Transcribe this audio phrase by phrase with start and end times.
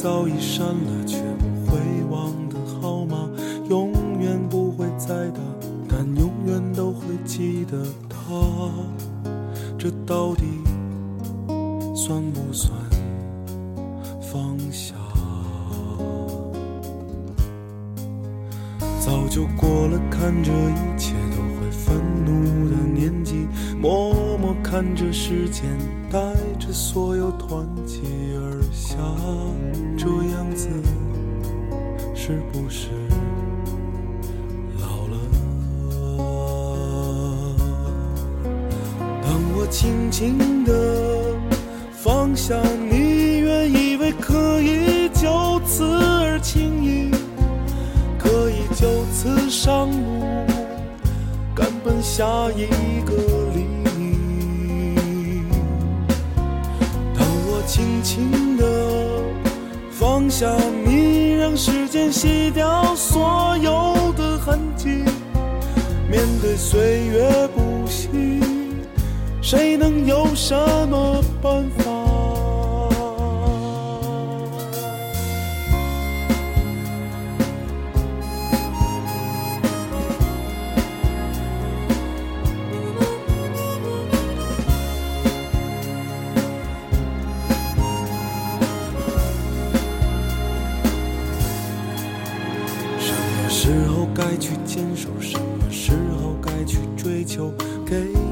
[0.00, 1.76] 早已删了却不会
[2.08, 3.28] 忘的号码，
[3.68, 3.90] 永
[4.20, 5.40] 远不会再打，
[5.88, 8.70] 但永远都会记得他。
[9.76, 10.44] 这到底
[11.96, 12.72] 算不算
[14.22, 14.94] 放下？
[19.28, 23.46] 就过了看着一切都会愤怒的年纪，
[23.78, 25.64] 默默看着时间
[26.10, 26.18] 带
[26.58, 28.00] 着所有团结
[28.34, 28.96] 而下，
[29.96, 30.68] 这样子
[32.14, 32.88] 是不是
[34.80, 35.16] 老了？
[39.22, 40.72] 当我轻轻地
[41.92, 42.58] 放下
[42.90, 43.07] 你，
[49.68, 50.46] 上路，
[51.54, 52.24] 赶奔下
[52.56, 52.64] 一
[53.04, 53.12] 个
[53.52, 55.44] 黎明。
[57.14, 58.64] 当我轻轻地
[59.90, 60.50] 放下
[60.86, 65.04] 你，让时间洗掉所有的痕迹，
[66.10, 68.08] 面对岁月不息，
[69.42, 70.56] 谁能有什
[70.88, 71.87] 么办法？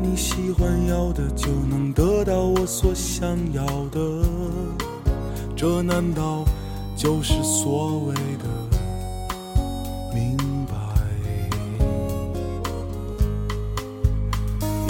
[0.00, 4.00] 你喜欢要的，就能得到我所想要的。
[5.56, 6.44] 这难道
[6.96, 8.44] 就是所谓的
[10.14, 10.36] 明
[10.66, 10.76] 白？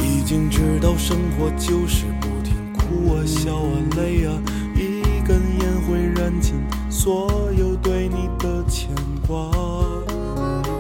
[0.03, 4.43] 已经知道生活就是不停哭啊、笑啊、累啊，
[4.77, 6.55] 一根烟会燃尽
[6.91, 8.91] 所有对你的牵
[9.27, 9.51] 挂。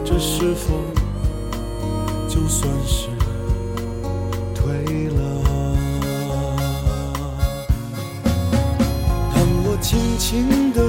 [0.05, 0.75] 这是否
[2.29, 3.09] 就算是
[10.29, 10.83] 轻轻地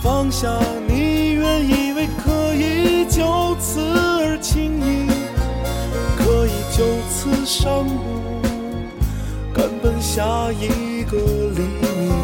[0.00, 0.48] 放下
[0.86, 5.08] 你，原以为可以就此而轻易，
[6.16, 8.40] 可以就此上路，
[9.52, 11.16] 赶奔下一个
[11.56, 12.14] 黎明。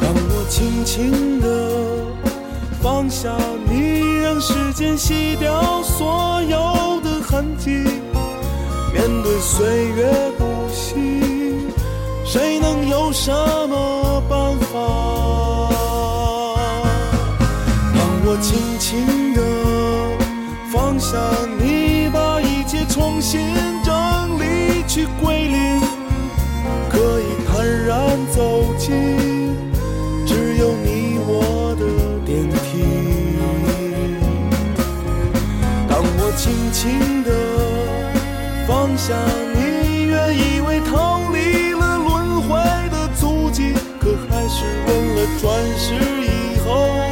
[0.00, 1.46] 当我轻轻地
[2.82, 3.32] 放下
[3.70, 5.54] 你，让时间洗掉
[21.10, 21.18] 想
[21.58, 23.40] 你，把一切重新
[23.82, 25.80] 整理去归零，
[26.90, 28.92] 可以坦然走进
[30.26, 31.86] 只有你我的
[32.26, 32.84] 电梯。
[35.88, 37.30] 当我轻轻地
[38.66, 39.14] 放下
[39.54, 42.60] 你，原以为逃离了轮回
[42.90, 45.48] 的足迹，可还是问了转
[45.78, 47.07] 世以后，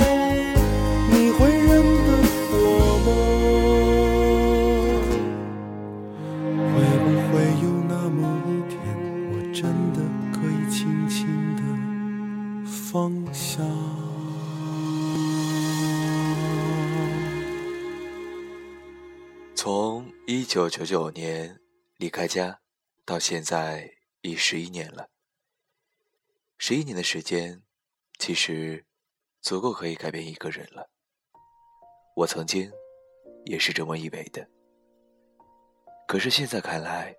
[19.69, 21.61] 从一九九九年
[21.97, 22.61] 离开家
[23.05, 23.91] 到现在
[24.21, 25.09] 已十一年了。
[26.57, 27.65] 十一年的时间，
[28.17, 28.87] 其实
[29.41, 30.89] 足够可以改变一个人了。
[32.15, 32.71] 我曾经
[33.45, 34.49] 也是这么以为的，
[36.07, 37.13] 可是现在看来，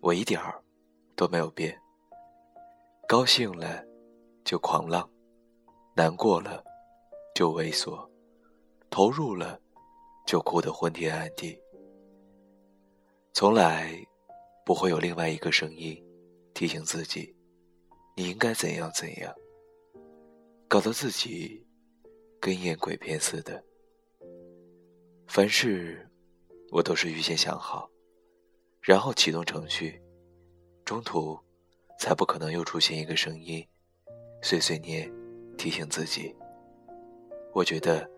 [0.00, 0.60] 我一点儿
[1.14, 1.80] 都没有变。
[3.06, 3.84] 高兴了
[4.44, 5.08] 就狂浪，
[5.94, 6.64] 难过了
[7.36, 8.10] 就猥琐，
[8.90, 9.60] 投入了。
[10.24, 11.58] 就哭得昏天暗地，
[13.32, 13.92] 从来
[14.64, 16.02] 不会有另外一个声音
[16.54, 17.34] 提醒自己，
[18.16, 19.34] 你应该怎样怎样，
[20.68, 21.66] 搞得自己
[22.40, 23.62] 跟演鬼片似的。
[25.26, 26.08] 凡事
[26.70, 27.90] 我都是预先想好，
[28.80, 30.00] 然后启动程序，
[30.84, 31.38] 中途
[31.98, 33.66] 才不可能又出现一个声音
[34.40, 35.12] 碎碎念
[35.58, 36.34] 提醒自己。
[37.52, 38.08] 我觉得，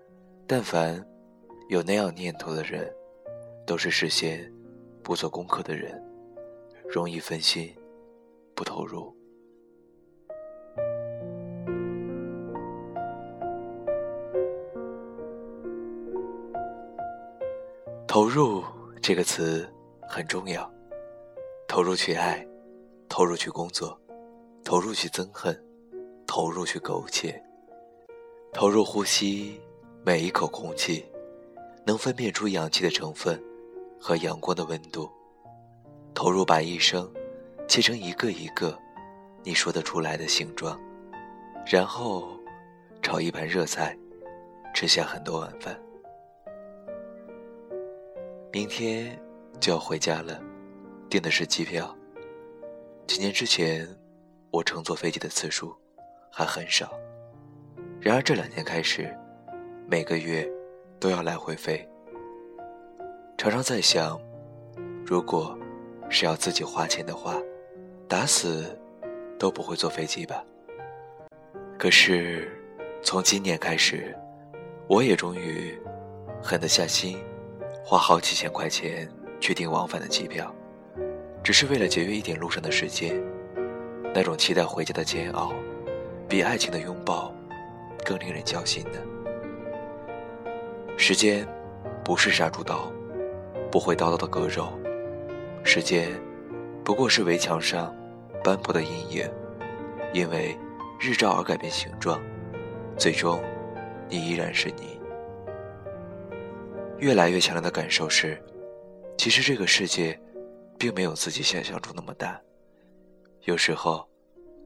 [0.47, 1.05] 但凡。
[1.69, 2.93] 有那样念头的人，
[3.67, 4.53] 都是事先
[5.03, 6.01] 不做功课的人，
[6.89, 7.75] 容易分心，
[8.55, 9.15] 不投入。
[18.07, 18.63] 投入
[19.03, 19.69] 这个词
[20.09, 20.71] 很重要，
[21.67, 22.47] 投入去爱，
[23.09, 23.99] 投入去工作，
[24.63, 25.59] 投入去憎恨，
[26.27, 27.43] 投入去苟且，
[28.53, 29.61] 投入呼吸
[30.05, 31.05] 每一口空气，
[31.87, 33.43] 能分辨出氧气的成分
[34.01, 35.11] 和阳光的温度，
[36.15, 37.11] 投入把一生
[37.69, 38.79] 切成一个一个
[39.43, 40.81] 你说得出来的形状，
[41.67, 42.41] 然后
[43.03, 43.97] 炒一盘热菜，
[44.75, 45.79] 吃下很多晚饭。
[48.51, 49.19] 明天
[49.61, 50.41] 就要回家了，
[51.11, 51.95] 订的是机票。
[53.07, 53.87] 几年之前，
[54.51, 55.77] 我乘坐飞机的次数
[56.31, 56.91] 还很少，
[58.01, 59.15] 然而这两年开始，
[59.87, 60.51] 每个月
[61.05, 61.87] 都要来回飞。
[63.37, 64.19] 常常在想，
[65.05, 65.55] 如果
[66.09, 67.37] 是要自己花钱的话，
[68.09, 68.75] 打死
[69.39, 70.43] 都不会坐飞机吧。
[71.79, 72.51] 可是，
[73.03, 74.17] 从今年开始，
[74.89, 75.79] 我也终于
[76.43, 77.19] 狠得下心。
[77.85, 79.07] 花好几千块钱
[79.39, 80.51] 去订往返的机票，
[81.43, 83.23] 只是为了节约一点路上的时间。
[84.15, 85.53] 那种期待回家的煎熬，
[86.27, 87.31] 比爱情的拥抱
[88.07, 89.24] 更令人交心呢。
[90.97, 91.47] 时间
[92.05, 92.91] 不是杀猪刀，
[93.71, 94.73] 不会刀刀的割肉。
[95.65, 96.09] 时间
[96.85, 97.95] 不过是围墙上
[98.43, 99.31] 斑驳的阴影，
[100.13, 100.57] 因为
[101.01, 102.21] 日照而改变形状。
[102.97, 103.43] 最终，
[104.09, 105.01] 你依然是你。
[106.99, 108.41] 越来越强烈的感受是，
[109.19, 110.19] 其实这个世界，
[110.79, 112.41] 并没有自己想象中那么大。
[113.43, 114.09] 有时候，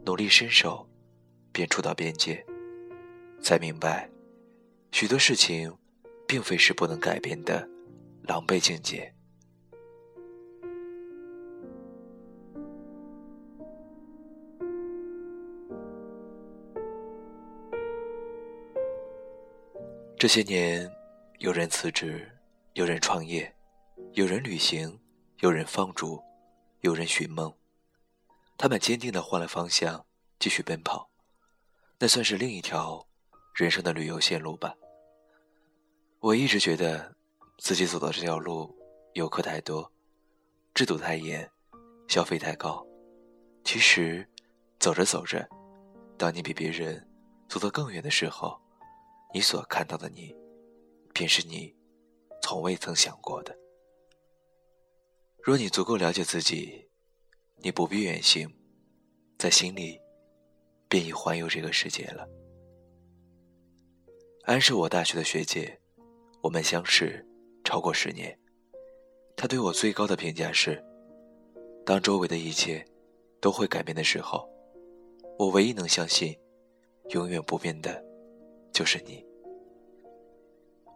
[0.04, 0.86] 努力伸手，
[1.52, 2.44] 便触到边界，
[3.40, 4.08] 才明白，
[4.92, 5.74] 许多事情，
[6.28, 7.68] 并非是不能改变的
[8.22, 9.12] 狼狈境界。
[20.16, 20.88] 这些年。
[21.40, 22.28] 有人辞职，
[22.72, 23.54] 有人创业，
[24.14, 24.98] 有人旅行，
[25.38, 26.20] 有人放逐，
[26.80, 27.54] 有人寻梦。
[28.56, 30.04] 他们坚定地换了方向，
[30.40, 31.08] 继续奔跑。
[32.00, 33.06] 那算是另一条
[33.54, 34.74] 人生的旅游线路吧。
[36.20, 37.14] 我一直觉得
[37.58, 38.74] 自己走的这条路，
[39.14, 39.90] 游客太多，
[40.74, 41.48] 制度太严，
[42.08, 42.84] 消费太高。
[43.64, 44.28] 其实，
[44.80, 45.48] 走着走着，
[46.16, 47.08] 当你比别人
[47.48, 48.60] 走得更远的时候，
[49.32, 50.34] 你所看到的你。
[51.14, 51.74] 便是你
[52.40, 53.56] 从未曾想过的。
[55.42, 56.88] 若你足够了解自己，
[57.56, 58.48] 你不必远行，
[59.36, 60.00] 在心里
[60.88, 62.28] 便已环游这个世界了。
[64.44, 65.80] 安是我大学的学姐，
[66.40, 67.26] 我们相识
[67.64, 68.38] 超过十年。
[69.36, 70.84] 他对我最高的评价是：
[71.84, 72.84] 当周围的一切
[73.40, 74.48] 都会改变的时候，
[75.38, 76.36] 我唯一能相信、
[77.10, 78.04] 永远不变的，
[78.72, 79.24] 就是你。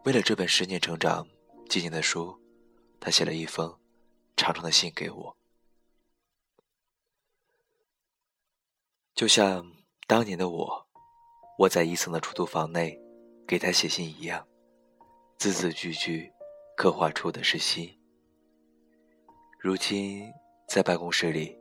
[0.05, 1.29] 为了这本十年成长
[1.69, 2.37] 纪念的书，
[2.99, 3.79] 他写了一封
[4.37, 5.37] 长长的信给我，
[9.15, 9.73] 就像
[10.09, 10.87] 当年的我，
[11.59, 13.01] 我在一层的出租房内
[13.47, 14.45] 给他写信一样，
[15.43, 16.33] 字字句句
[16.77, 17.91] 刻画出的是心。
[19.59, 20.33] 如今
[20.69, 21.59] 在办公室里，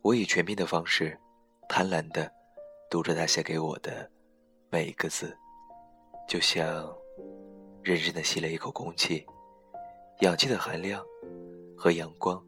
[0.00, 1.16] 我以全篇的方式，
[1.68, 2.28] 贪婪地
[2.90, 4.10] 读着他写给我的
[4.70, 5.38] 每一个字，
[6.28, 6.92] 就像。
[7.84, 9.24] 认真的吸了一口空气，
[10.22, 11.00] 氧气的含量
[11.76, 12.44] 和阳光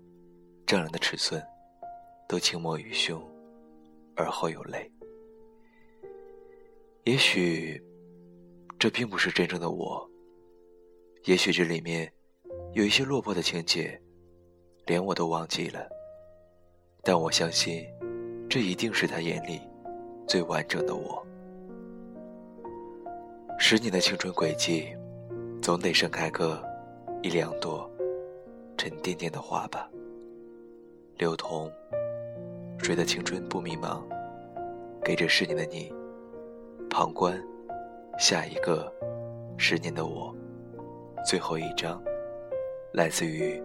[0.66, 1.40] 丈量的尺寸，
[2.28, 3.23] 都轻没于胸，
[4.16, 4.90] 而后有泪。
[7.04, 7.81] 也许
[8.76, 10.11] 这并不是真正的我，
[11.25, 12.12] 也许这里面
[12.73, 14.00] 有一些落魄的情节，
[14.87, 15.88] 连我都忘记了。
[17.02, 17.87] 但我相信，
[18.49, 19.61] 这一定是他眼里
[20.26, 21.26] 最完整的我。
[23.59, 24.95] 十年的青春轨迹。
[25.62, 26.62] 总得盛开个
[27.23, 27.90] 一两朵
[28.76, 29.88] 沉甸甸的花吧。
[31.16, 31.73] 刘同，
[32.78, 34.02] 谁的青春不迷茫？
[35.02, 35.90] 给这十年的你，
[36.90, 37.43] 旁观
[38.19, 38.93] 下一个
[39.57, 40.37] 十年的我。
[41.25, 42.02] 最后一章，
[42.93, 43.59] 来自于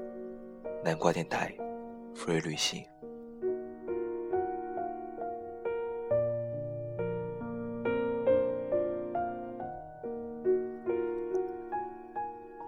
[0.81, 1.53] 南瓜电台，
[2.15, 2.81] 福瑞旅行。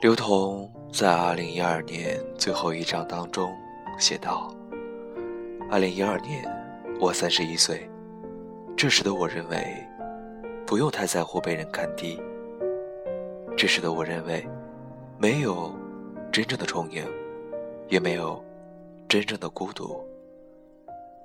[0.01, 3.50] 刘同在二零一二年最后一章当中
[3.98, 4.53] 写道
[5.71, 6.43] ：“二零一二年，
[7.00, 7.89] 我三十一岁，
[8.75, 9.88] 这时的我认为，
[10.67, 12.21] 不用太在乎被人看低。
[13.55, 14.45] 这时的我认为，
[15.22, 15.72] 没有
[16.32, 17.06] 真正的充盈，
[17.90, 18.44] 也没有
[19.08, 20.04] 真正的孤独。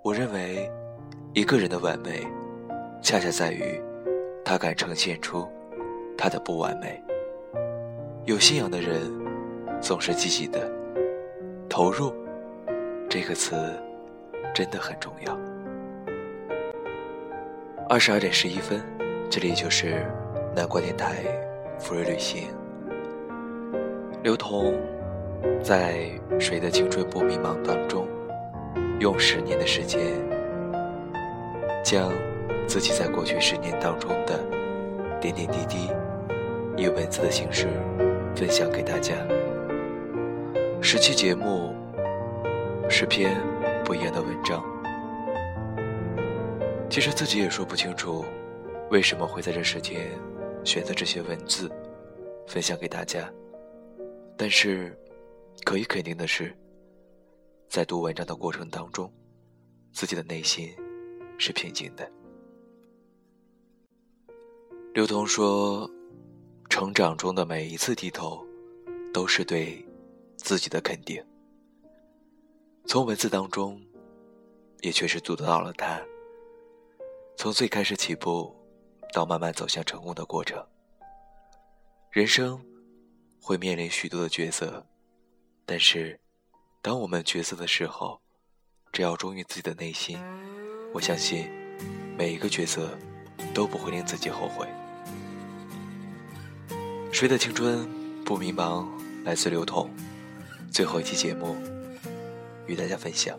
[0.03, 0.71] 我认为，
[1.33, 2.27] 一个人的完美，
[3.01, 3.83] 恰恰在于
[4.45, 5.49] 他敢呈现出
[6.15, 7.03] 他的不完美。”
[8.27, 9.01] 有信仰的人，
[9.81, 10.71] 总是积极的。
[11.67, 12.13] 投入
[13.09, 13.57] 这个词，
[14.53, 15.35] 真的很重要。
[17.89, 18.79] 二十二点十一分，
[19.31, 20.07] 这里就是
[20.55, 21.25] 南瓜电台
[21.79, 22.49] 福瑞旅行。
[24.27, 24.75] 刘同
[25.63, 26.01] 在
[26.41, 28.09] 《谁的青春不迷茫》当中，
[28.99, 30.01] 用十年的时间，
[31.85, 32.11] 将
[32.67, 34.41] 自己在过去十年当中的
[35.21, 35.93] 点点滴滴，
[36.77, 37.69] 以文字的形式
[38.35, 39.15] 分享给大家。
[40.83, 41.73] 十期节目，
[42.89, 43.31] 十篇
[43.85, 44.61] 不一样的文章。
[46.91, 48.25] 其实自己也说不清楚，
[48.91, 50.01] 为什么会在这时间
[50.65, 51.71] 选择这些文字
[52.49, 53.21] 分享给大家。
[54.37, 54.97] 但是，
[55.65, 56.55] 可以肯定的是，
[57.69, 59.11] 在读文章的过程当中，
[59.93, 60.77] 自己的内心
[61.39, 62.11] 是平静的。
[64.93, 65.91] 刘同说
[66.69, 68.45] ：“成长中的每一次低头，
[69.13, 69.83] 都是对
[70.37, 71.25] 自己的肯定。”
[72.87, 73.83] 从文字当中，
[74.83, 76.01] 也确实读得到了他。
[77.37, 78.55] 从最开始起步，
[79.13, 80.63] 到慢慢走向成功的过程。
[82.11, 82.59] 人生
[83.47, 84.85] 会面临许多的抉择，
[85.65, 86.19] 但是，
[86.83, 88.21] 当我们抉择的时候，
[88.91, 90.19] 只要忠于自己的内心，
[90.93, 91.49] 我相信
[92.19, 92.99] 每一个抉择
[93.55, 94.67] 都不会令自己后悔。
[97.13, 97.89] 谁的青春
[98.25, 98.85] 不迷茫？
[99.23, 99.89] 来自刘同，
[100.73, 101.55] 最后一期节目
[102.67, 103.39] 与大家分享。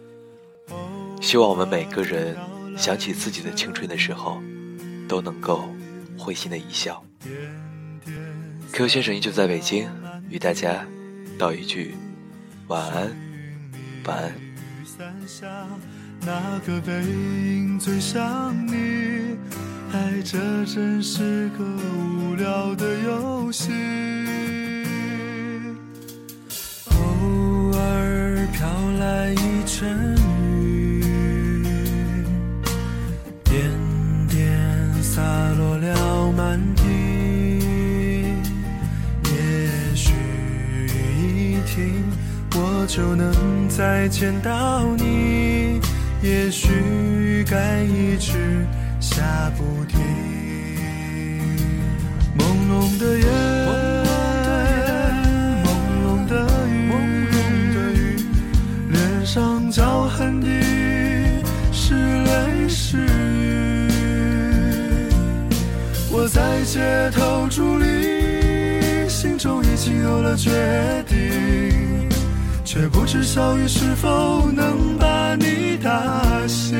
[1.22, 2.38] 希望我们每个人。
[2.78, 4.40] 想起自己的青春的时候，
[5.10, 5.68] 都能够
[6.16, 7.04] 会心的一笑。
[8.78, 9.88] Q 先生依旧在北京，
[10.30, 10.86] 与大家
[11.36, 11.96] 道一句
[12.68, 13.12] 晚安，
[14.06, 14.32] 晚安。
[16.22, 19.36] 那个背影最像你，
[19.92, 23.72] 爱这真是个无聊的游戏。
[26.92, 28.70] 偶尔飘
[29.00, 30.27] 来一阵。
[44.10, 45.82] 见到你，
[46.22, 48.66] 也许该一直
[49.00, 50.00] 下不停。
[52.38, 53.26] 朦胧的夜，
[55.64, 55.68] 朦
[56.06, 58.18] 胧的雨，
[58.90, 60.48] 脸上脚痕滴，
[61.74, 63.90] 是泪是雨。
[66.10, 70.50] 我在街头伫立，心中已经有了决
[71.08, 71.18] 定。
[72.78, 76.78] 却不知小雨是否能把你打醒。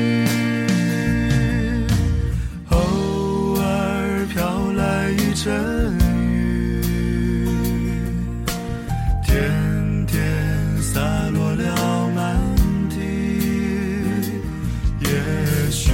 [2.68, 5.52] 偶尔飘来一阵
[5.98, 6.80] 雨，
[9.26, 10.22] 点点
[10.80, 11.00] 洒
[11.30, 12.36] 落了满
[12.90, 12.96] 地。
[15.00, 15.10] 也
[15.72, 15.90] 许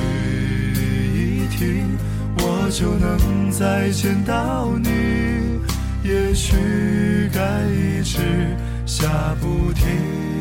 [1.14, 1.96] 一停，
[2.36, 4.90] 我就能再见到你。
[6.02, 6.54] 也许
[7.32, 8.18] 该一直。
[8.86, 10.33] 下不停。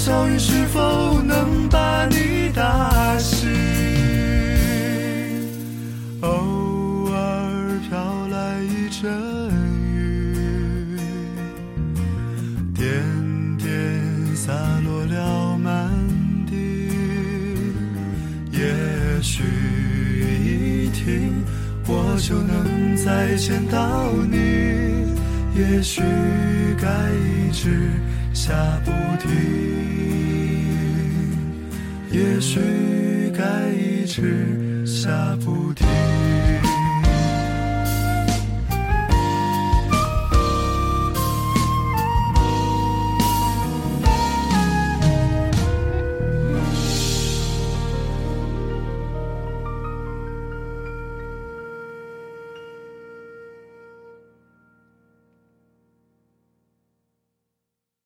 [0.00, 3.50] 小雨是否能把你打醒。
[6.20, 9.12] 偶尔飘来一阵
[9.92, 10.96] 雨，
[12.72, 12.86] 点
[13.58, 14.52] 点洒
[14.84, 15.90] 落了满
[16.46, 16.54] 地，
[18.52, 19.42] 也许
[20.44, 21.34] 一停，
[21.88, 22.96] 我就能。
[22.96, 24.36] 再见到你，
[25.56, 26.02] 也许
[26.80, 27.90] 该一直
[28.34, 28.52] 下
[28.84, 28.90] 不
[29.22, 29.30] 停，
[32.10, 32.60] 也许
[33.36, 34.68] 该一直。
[34.88, 36.17] 下不停。